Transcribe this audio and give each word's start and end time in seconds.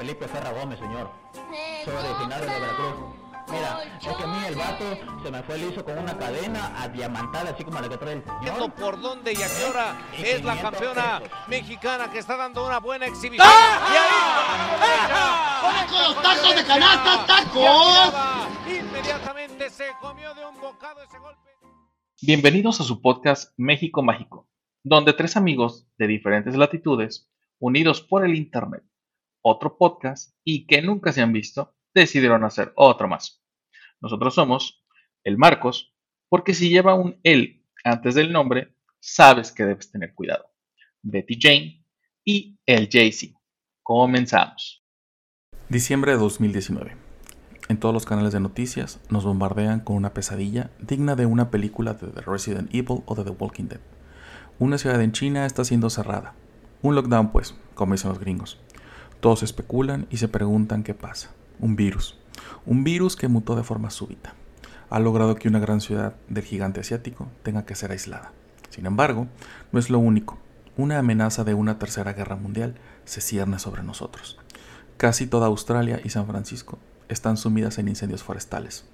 Felipe 0.00 0.26
Ferra 0.28 0.50
Gómez, 0.52 0.78
señor. 0.78 1.10
Soy 1.84 1.94
originario 1.94 2.46
de 2.46 2.58
Veracruz. 2.58 2.94
Mira, 3.48 3.82
es 4.00 4.16
que 4.16 4.24
a 4.24 4.26
mí 4.26 4.46
el 4.46 4.54
vato 4.54 4.98
se 5.22 5.30
me 5.30 5.42
fue 5.42 5.58
liso 5.58 5.84
con 5.84 5.98
una 5.98 6.16
cadena 6.16 6.82
adiamantada, 6.82 7.50
así 7.50 7.64
como 7.64 7.78
la 7.82 7.86
que 7.86 7.98
trae 7.98 8.14
el 8.14 8.24
Viendo 8.40 8.74
por 8.76 8.98
dónde 8.98 9.34
y 9.34 9.42
a 9.42 9.46
qué 9.46 9.64
hora 9.66 9.98
es 10.16 10.42
la 10.42 10.58
campeona 10.58 11.20
mexicana 11.48 12.10
que 12.10 12.20
está 12.20 12.38
dando 12.38 12.66
una 12.66 12.80
buena 12.80 13.04
exhibición. 13.04 13.46
¡Ah! 13.46 14.16
¡Con 15.90 16.02
los 16.02 16.22
tacos 16.22 16.56
de 16.56 16.64
canasta, 16.64 17.26
tacos! 17.26 18.14
Inmediatamente 18.66 19.68
se 19.68 19.88
comió 20.00 20.32
de 20.32 20.46
un 20.46 20.58
bocado 20.62 21.02
ese 21.02 21.18
golpe. 21.18 21.50
Bienvenidos 22.22 22.80
a 22.80 22.84
su 22.84 23.02
podcast 23.02 23.52
México 23.58 24.02
Mágico, 24.02 24.48
donde 24.82 25.12
tres 25.12 25.36
amigos 25.36 25.86
de 25.98 26.06
diferentes 26.06 26.56
latitudes, 26.56 27.30
unidos 27.58 28.00
por 28.00 28.24
el 28.24 28.34
Internet, 28.34 28.82
otro 29.42 29.76
podcast 29.76 30.34
y 30.44 30.66
que 30.66 30.82
nunca 30.82 31.12
se 31.12 31.20
han 31.20 31.32
visto, 31.32 31.74
decidieron 31.94 32.44
hacer 32.44 32.72
otro 32.76 33.08
más. 33.08 33.42
Nosotros 34.00 34.34
somos 34.34 34.84
el 35.24 35.36
Marcos, 35.36 35.94
porque 36.28 36.54
si 36.54 36.68
lleva 36.68 36.94
un 36.94 37.20
él 37.22 37.64
antes 37.84 38.14
del 38.14 38.32
nombre, 38.32 38.74
sabes 39.00 39.52
que 39.52 39.64
debes 39.64 39.90
tener 39.90 40.14
cuidado. 40.14 40.46
Betty 41.02 41.38
Jane 41.40 41.86
y 42.24 42.58
el 42.66 42.88
Jaycee. 42.90 43.34
Comenzamos. 43.82 44.84
Diciembre 45.68 46.12
de 46.12 46.18
2019. 46.18 46.96
En 47.68 47.78
todos 47.78 47.94
los 47.94 48.04
canales 48.04 48.32
de 48.32 48.40
noticias 48.40 49.00
nos 49.10 49.24
bombardean 49.24 49.80
con 49.80 49.96
una 49.96 50.12
pesadilla 50.12 50.70
digna 50.80 51.14
de 51.14 51.26
una 51.26 51.50
película 51.50 51.94
de 51.94 52.08
The 52.08 52.22
Resident 52.22 52.74
Evil 52.74 53.02
o 53.06 53.14
de 53.14 53.24
The 53.24 53.30
Walking 53.30 53.68
Dead. 53.68 53.80
Una 54.58 54.76
ciudad 54.76 55.00
en 55.00 55.12
China 55.12 55.46
está 55.46 55.64
siendo 55.64 55.88
cerrada. 55.88 56.34
Un 56.82 56.94
lockdown, 56.94 57.30
pues, 57.30 57.54
como 57.74 57.94
dicen 57.94 58.10
los 58.10 58.18
gringos. 58.18 58.58
Todos 59.20 59.42
especulan 59.42 60.06
y 60.10 60.16
se 60.16 60.28
preguntan 60.28 60.82
qué 60.82 60.94
pasa. 60.94 61.30
Un 61.58 61.76
virus. 61.76 62.18
Un 62.64 62.84
virus 62.84 63.16
que 63.16 63.28
mutó 63.28 63.54
de 63.54 63.62
forma 63.62 63.90
súbita. 63.90 64.34
Ha 64.88 64.98
logrado 64.98 65.34
que 65.34 65.48
una 65.48 65.58
gran 65.58 65.82
ciudad 65.82 66.14
del 66.28 66.44
gigante 66.44 66.80
asiático 66.80 67.28
tenga 67.42 67.66
que 67.66 67.74
ser 67.74 67.90
aislada. 67.90 68.32
Sin 68.70 68.86
embargo, 68.86 69.26
no 69.72 69.78
es 69.78 69.90
lo 69.90 69.98
único. 69.98 70.38
Una 70.78 70.98
amenaza 70.98 71.44
de 71.44 71.52
una 71.52 71.78
tercera 71.78 72.14
guerra 72.14 72.36
mundial 72.36 72.76
se 73.04 73.20
cierne 73.20 73.58
sobre 73.58 73.82
nosotros. 73.82 74.38
Casi 74.96 75.26
toda 75.26 75.48
Australia 75.48 76.00
y 76.02 76.08
San 76.08 76.26
Francisco 76.26 76.78
están 77.10 77.36
sumidas 77.36 77.76
en 77.78 77.88
incendios 77.88 78.22
forestales. 78.22 78.86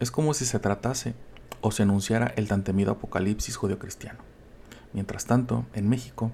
Es 0.00 0.10
como 0.10 0.34
si 0.34 0.44
se 0.44 0.58
tratase 0.58 1.14
o 1.62 1.70
se 1.70 1.84
anunciara 1.84 2.26
el 2.36 2.46
tan 2.46 2.62
temido 2.62 2.92
apocalipsis 2.92 3.56
judio-cristiano. 3.56 4.18
Mientras 4.92 5.24
tanto, 5.24 5.64
en 5.72 5.88
México, 5.88 6.30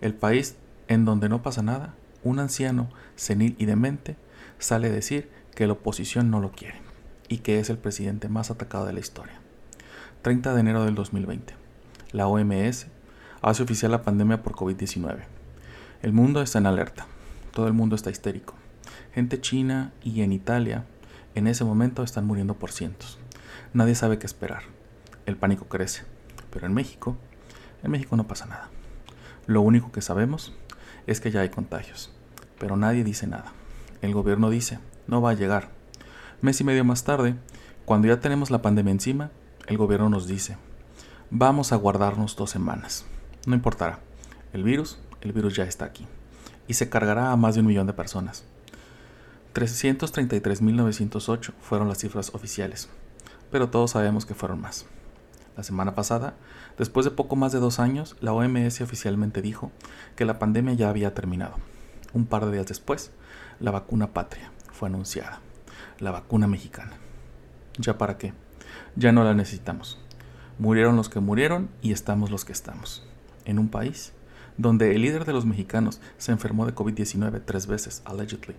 el 0.00 0.14
país 0.14 0.54
en 0.86 1.04
donde 1.04 1.28
no 1.28 1.42
pasa 1.42 1.62
nada, 1.62 1.94
un 2.22 2.38
anciano 2.38 2.88
senil 3.16 3.56
y 3.58 3.66
demente 3.66 4.16
sale 4.58 4.88
a 4.88 4.92
decir 4.92 5.30
que 5.54 5.66
la 5.66 5.74
oposición 5.74 6.30
no 6.30 6.40
lo 6.40 6.52
quiere 6.52 6.80
y 7.28 7.38
que 7.38 7.58
es 7.58 7.70
el 7.70 7.78
presidente 7.78 8.28
más 8.28 8.50
atacado 8.50 8.86
de 8.86 8.92
la 8.92 9.00
historia. 9.00 9.40
30 10.22 10.54
de 10.54 10.60
enero 10.60 10.84
del 10.84 10.94
2020. 10.94 11.54
La 12.12 12.26
OMS 12.26 12.86
hace 13.42 13.62
oficial 13.62 13.92
la 13.92 14.02
pandemia 14.02 14.42
por 14.42 14.54
COVID-19. 14.54 15.20
El 16.02 16.12
mundo 16.12 16.42
está 16.42 16.58
en 16.58 16.66
alerta. 16.66 17.06
Todo 17.52 17.66
el 17.66 17.72
mundo 17.72 17.96
está 17.96 18.10
histérico. 18.10 18.54
Gente 19.14 19.40
china 19.40 19.92
y 20.02 20.22
en 20.22 20.32
Italia 20.32 20.84
en 21.34 21.46
ese 21.46 21.64
momento 21.64 22.02
están 22.02 22.26
muriendo 22.26 22.54
por 22.54 22.72
cientos. 22.72 23.18
Nadie 23.72 23.94
sabe 23.94 24.18
qué 24.18 24.26
esperar. 24.26 24.62
El 25.26 25.36
pánico 25.36 25.66
crece. 25.66 26.02
Pero 26.50 26.66
en 26.66 26.74
México, 26.74 27.16
en 27.82 27.92
México 27.92 28.16
no 28.16 28.26
pasa 28.26 28.46
nada. 28.46 28.68
Lo 29.46 29.62
único 29.62 29.92
que 29.92 30.02
sabemos 30.02 30.52
es 31.10 31.20
que 31.20 31.32
ya 31.32 31.40
hay 31.40 31.48
contagios. 31.48 32.12
Pero 32.58 32.76
nadie 32.76 33.02
dice 33.02 33.26
nada. 33.26 33.52
El 34.00 34.14
gobierno 34.14 34.48
dice, 34.48 34.78
no 35.08 35.20
va 35.20 35.30
a 35.30 35.34
llegar. 35.34 35.70
Mes 36.40 36.60
y 36.60 36.64
medio 36.64 36.84
más 36.84 37.02
tarde, 37.02 37.34
cuando 37.84 38.06
ya 38.06 38.20
tenemos 38.20 38.50
la 38.50 38.62
pandemia 38.62 38.92
encima, 38.92 39.32
el 39.66 39.76
gobierno 39.76 40.08
nos 40.08 40.28
dice, 40.28 40.56
vamos 41.30 41.72
a 41.72 41.76
guardarnos 41.76 42.36
dos 42.36 42.50
semanas. 42.50 43.04
No 43.44 43.56
importará. 43.56 43.98
El 44.52 44.62
virus, 44.62 44.98
el 45.20 45.32
virus 45.32 45.56
ya 45.56 45.64
está 45.64 45.84
aquí. 45.84 46.06
Y 46.68 46.74
se 46.74 46.88
cargará 46.88 47.32
a 47.32 47.36
más 47.36 47.54
de 47.54 47.62
un 47.62 47.66
millón 47.66 47.88
de 47.88 47.92
personas. 47.92 48.44
333.908 49.54 51.54
fueron 51.60 51.88
las 51.88 51.98
cifras 51.98 52.30
oficiales, 52.34 52.88
pero 53.50 53.68
todos 53.68 53.90
sabemos 53.90 54.26
que 54.26 54.34
fueron 54.34 54.60
más. 54.60 54.86
La 55.56 55.62
semana 55.62 55.94
pasada, 55.94 56.34
después 56.78 57.04
de 57.04 57.10
poco 57.10 57.36
más 57.36 57.52
de 57.52 57.58
dos 57.58 57.80
años, 57.80 58.16
la 58.20 58.32
OMS 58.32 58.80
oficialmente 58.80 59.42
dijo 59.42 59.72
que 60.16 60.24
la 60.24 60.38
pandemia 60.38 60.74
ya 60.74 60.88
había 60.88 61.14
terminado. 61.14 61.54
Un 62.12 62.26
par 62.26 62.46
de 62.46 62.52
días 62.52 62.66
después, 62.66 63.10
la 63.58 63.70
vacuna 63.70 64.12
patria 64.12 64.50
fue 64.72 64.88
anunciada, 64.88 65.40
la 65.98 66.10
vacuna 66.10 66.46
mexicana. 66.46 66.92
¿Ya 67.78 67.98
para 67.98 68.16
qué? 68.16 68.32
Ya 68.96 69.12
no 69.12 69.24
la 69.24 69.34
necesitamos. 69.34 69.98
Murieron 70.58 70.96
los 70.96 71.08
que 71.08 71.20
murieron 71.20 71.68
y 71.82 71.92
estamos 71.92 72.30
los 72.30 72.44
que 72.44 72.52
estamos. 72.52 73.06
En 73.44 73.58
un 73.58 73.68
país 73.68 74.12
donde 74.56 74.94
el 74.94 75.02
líder 75.02 75.24
de 75.24 75.32
los 75.32 75.46
mexicanos 75.46 76.00
se 76.18 76.32
enfermó 76.32 76.66
de 76.66 76.74
COVID-19 76.74 77.42
tres 77.44 77.66
veces, 77.66 78.02
allegedly. 78.04 78.56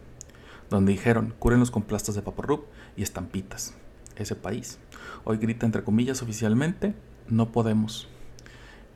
Donde 0.69 0.93
dijeron, 0.93 1.35
cúrenlos 1.37 1.69
con 1.69 1.83
plastas 1.83 2.15
de 2.15 2.21
paporrup 2.23 2.65
y 2.95 3.03
estampitas. 3.03 3.75
Ese 4.15 4.35
país 4.35 4.79
hoy 5.23 5.37
grita 5.37 5.65
entre 5.65 5.83
comillas 5.83 6.21
oficialmente, 6.21 6.93
no 7.27 7.51
podemos. 7.51 8.07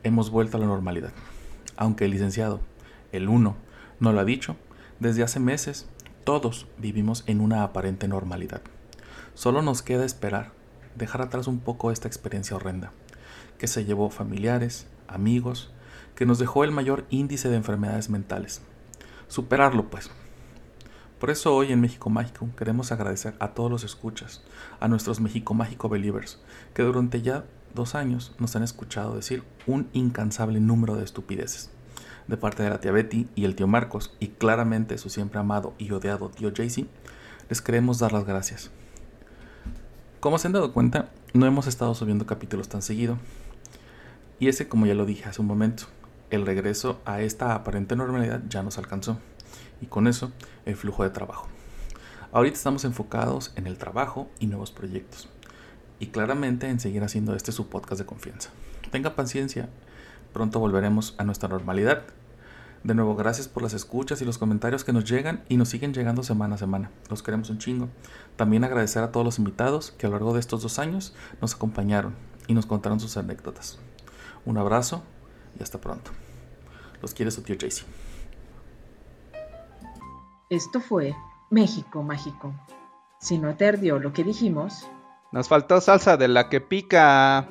Hemos 0.02 0.30
vuelto 0.30 0.56
a 0.56 0.60
la 0.60 0.66
normalidad. 0.66 1.12
Aunque 1.76 2.04
el 2.04 2.12
licenciado, 2.12 2.60
el 3.12 3.28
uno, 3.28 3.56
no 4.00 4.12
lo 4.12 4.20
ha 4.20 4.24
dicho, 4.24 4.56
desde 5.00 5.22
hace 5.22 5.40
meses 5.40 5.88
todos 6.24 6.66
vivimos 6.78 7.24
en 7.26 7.40
una 7.40 7.62
aparente 7.62 8.08
normalidad. 8.08 8.62
Solo 9.34 9.62
nos 9.62 9.82
queda 9.82 10.04
esperar, 10.04 10.52
dejar 10.96 11.22
atrás 11.22 11.46
un 11.46 11.60
poco 11.60 11.90
esta 11.90 12.08
experiencia 12.08 12.56
horrenda, 12.56 12.92
que 13.58 13.68
se 13.68 13.84
llevó 13.84 14.10
familiares, 14.10 14.86
amigos, 15.06 15.70
que 16.14 16.26
nos 16.26 16.38
dejó 16.38 16.64
el 16.64 16.72
mayor 16.72 17.04
índice 17.10 17.48
de 17.48 17.56
enfermedades 17.56 18.08
mentales. 18.08 18.62
Superarlo, 19.28 19.90
pues. 19.90 20.10
Por 21.18 21.30
eso 21.30 21.54
hoy 21.54 21.72
en 21.72 21.80
México 21.80 22.10
Mágico 22.10 22.48
queremos 22.56 22.92
agradecer 22.92 23.34
a 23.40 23.48
todos 23.48 23.70
los 23.70 23.84
escuchas, 23.84 24.42
a 24.80 24.88
nuestros 24.88 25.20
México 25.20 25.54
Mágico 25.54 25.88
Believers, 25.88 26.40
que 26.74 26.82
durante 26.82 27.22
ya 27.22 27.44
dos 27.74 27.94
años 27.94 28.34
nos 28.38 28.54
han 28.54 28.62
escuchado 28.62 29.16
decir 29.16 29.42
un 29.66 29.88
incansable 29.92 30.60
número 30.60 30.94
de 30.94 31.04
estupideces 31.04 31.70
de 32.26 32.36
parte 32.36 32.62
de 32.62 32.70
la 32.70 32.80
tía 32.80 32.92
Betty 32.92 33.28
y 33.34 33.44
el 33.44 33.54
tío 33.54 33.66
Marcos, 33.66 34.14
y 34.18 34.28
claramente 34.28 34.98
su 34.98 35.10
siempre 35.10 35.38
amado 35.38 35.74
y 35.78 35.90
odiado 35.92 36.28
tío 36.28 36.52
Jaycee, 36.54 36.88
les 37.48 37.62
queremos 37.62 37.98
dar 37.98 38.12
las 38.12 38.26
gracias. 38.26 38.70
Como 40.20 40.38
se 40.38 40.48
han 40.48 40.52
dado 40.52 40.72
cuenta, 40.72 41.10
no 41.34 41.46
hemos 41.46 41.66
estado 41.66 41.94
subiendo 41.94 42.26
capítulos 42.26 42.68
tan 42.68 42.82
seguido. 42.82 43.18
Y 44.40 44.48
ese, 44.48 44.68
como 44.68 44.86
ya 44.86 44.94
lo 44.94 45.06
dije 45.06 45.28
hace 45.28 45.40
un 45.40 45.46
momento, 45.46 45.84
el 46.30 46.44
regreso 46.44 47.00
a 47.04 47.20
esta 47.20 47.54
aparente 47.54 47.94
normalidad 47.96 48.42
ya 48.48 48.62
nos 48.62 48.78
alcanzó. 48.78 49.18
Y 49.80 49.86
con 49.86 50.06
eso, 50.06 50.32
el 50.64 50.76
flujo 50.76 51.02
de 51.02 51.10
trabajo. 51.10 51.48
Ahorita 52.32 52.56
estamos 52.56 52.84
enfocados 52.84 53.52
en 53.56 53.66
el 53.66 53.78
trabajo 53.78 54.28
y 54.38 54.46
nuevos 54.46 54.70
proyectos. 54.70 55.28
Y 55.98 56.08
claramente 56.08 56.68
en 56.68 56.80
seguir 56.80 57.02
haciendo 57.02 57.34
este 57.34 57.52
su 57.52 57.68
podcast 57.68 58.00
de 58.00 58.06
confianza. 58.06 58.50
Tenga 58.90 59.16
paciencia 59.16 59.68
Pronto 60.36 60.60
volveremos 60.60 61.14
a 61.16 61.24
nuestra 61.24 61.48
normalidad. 61.48 62.02
De 62.84 62.94
nuevo, 62.94 63.16
gracias 63.16 63.48
por 63.48 63.62
las 63.62 63.72
escuchas 63.72 64.20
y 64.20 64.26
los 64.26 64.36
comentarios 64.36 64.84
que 64.84 64.92
nos 64.92 65.06
llegan 65.06 65.42
y 65.48 65.56
nos 65.56 65.70
siguen 65.70 65.94
llegando 65.94 66.22
semana 66.22 66.56
a 66.56 66.58
semana. 66.58 66.90
Los 67.08 67.22
queremos 67.22 67.48
un 67.48 67.56
chingo. 67.56 67.88
También 68.36 68.62
agradecer 68.62 69.02
a 69.02 69.12
todos 69.12 69.24
los 69.24 69.38
invitados 69.38 69.92
que 69.92 70.04
a 70.04 70.10
lo 70.10 70.16
largo 70.16 70.34
de 70.34 70.40
estos 70.40 70.60
dos 70.60 70.78
años 70.78 71.14
nos 71.40 71.54
acompañaron 71.54 72.14
y 72.48 72.52
nos 72.52 72.66
contaron 72.66 73.00
sus 73.00 73.16
anécdotas. 73.16 73.78
Un 74.44 74.58
abrazo 74.58 75.02
y 75.58 75.62
hasta 75.62 75.80
pronto. 75.80 76.10
Los 77.00 77.14
quiere 77.14 77.30
su 77.30 77.40
tío 77.40 77.56
Jaycee. 77.58 77.86
Esto 80.48 80.80
fue 80.80 81.16
México 81.50 82.02
Mágico. 82.04 82.54
Si 83.18 83.38
no 83.38 83.56
te 83.56 83.66
ardió 83.66 83.98
lo 83.98 84.12
que 84.12 84.22
dijimos, 84.22 84.88
nos 85.32 85.48
faltó 85.48 85.80
salsa 85.80 86.16
de 86.16 86.28
la 86.28 86.48
que 86.48 86.60
pica. 86.60 87.48